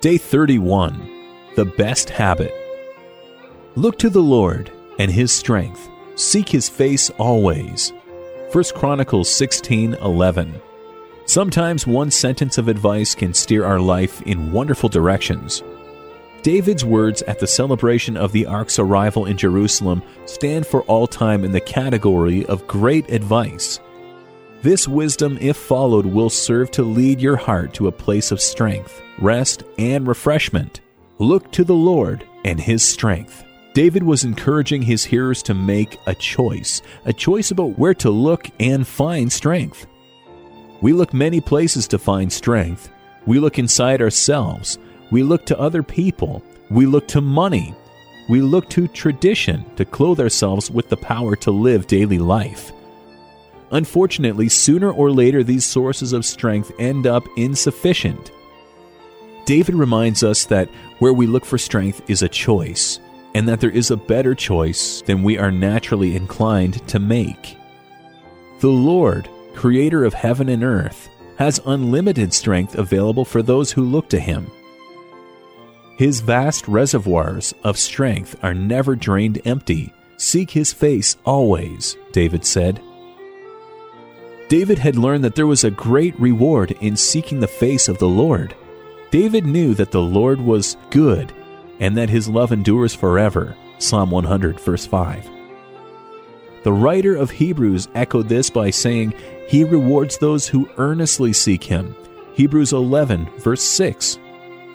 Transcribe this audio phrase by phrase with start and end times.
[0.00, 1.10] Day 31
[1.56, 2.54] The Best Habit.
[3.74, 5.90] Look to the Lord and his strength.
[6.14, 7.92] Seek his face always.
[8.50, 10.54] 1 Chronicles 16:11.
[11.26, 15.62] Sometimes one sentence of advice can steer our life in wonderful directions.
[16.40, 21.44] David's words at the celebration of the ark's arrival in Jerusalem stand for all time
[21.44, 23.80] in the category of great advice.
[24.62, 29.00] This wisdom, if followed, will serve to lead your heart to a place of strength,
[29.18, 30.80] rest, and refreshment.
[31.18, 33.44] Look to the Lord and His strength.
[33.72, 38.48] David was encouraging his hearers to make a choice, a choice about where to look
[38.58, 39.86] and find strength.
[40.80, 42.90] We look many places to find strength.
[43.26, 44.78] We look inside ourselves.
[45.12, 46.42] We look to other people.
[46.68, 47.74] We look to money.
[48.28, 52.72] We look to tradition to clothe ourselves with the power to live daily life.
[53.72, 58.32] Unfortunately, sooner or later, these sources of strength end up insufficient.
[59.46, 60.68] David reminds us that
[60.98, 63.00] where we look for strength is a choice,
[63.34, 67.56] and that there is a better choice than we are naturally inclined to make.
[68.60, 74.08] The Lord, creator of heaven and earth, has unlimited strength available for those who look
[74.10, 74.50] to him.
[75.96, 79.92] His vast reservoirs of strength are never drained empty.
[80.16, 82.80] Seek his face always, David said.
[84.50, 88.08] David had learned that there was a great reward in seeking the face of the
[88.08, 88.52] Lord.
[89.12, 91.32] David knew that the Lord was good
[91.78, 93.56] and that his love endures forever.
[93.78, 95.30] Psalm 100, verse 5.
[96.64, 99.14] The writer of Hebrews echoed this by saying,
[99.46, 101.94] He rewards those who earnestly seek Him.
[102.34, 104.18] Hebrews 11, verse 6.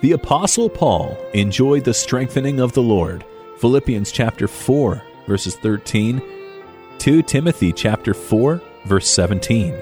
[0.01, 3.25] The apostle Paul enjoyed the strengthening of the Lord.
[3.57, 6.21] Philippians chapter 4 verses 13,
[6.97, 9.75] 2 Timothy chapter 4 verse 17.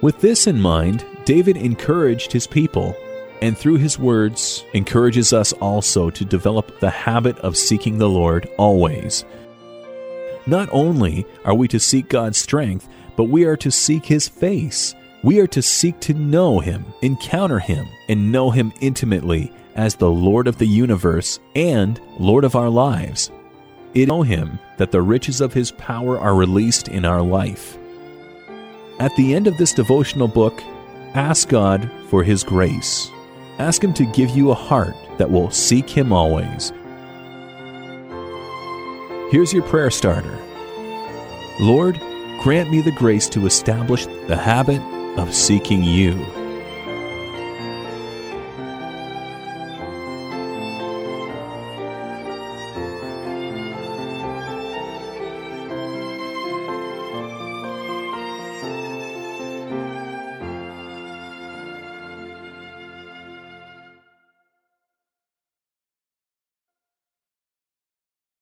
[0.00, 2.96] With this in mind, David encouraged his people
[3.42, 8.48] and through his words encourages us also to develop the habit of seeking the Lord
[8.58, 9.24] always.
[10.46, 14.94] Not only are we to seek God's strength, but we are to seek his face.
[15.22, 20.10] We are to seek to know Him, encounter Him, and know Him intimately as the
[20.10, 23.30] Lord of the universe and Lord of our lives.
[23.92, 27.76] It know Him that the riches of His power are released in our life.
[29.00, 30.62] At the end of this devotional book,
[31.14, 33.10] ask God for His grace.
[33.58, 36.70] Ask Him to give you a heart that will seek Him always.
[39.30, 40.38] Here's your prayer starter
[41.60, 41.98] Lord,
[42.42, 44.82] grant me the grace to establish the habit
[45.18, 46.22] of seeking you.